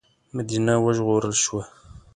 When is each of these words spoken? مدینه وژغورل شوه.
مدینه 0.35 0.73
وژغورل 0.83 1.33
شوه. 1.43 1.63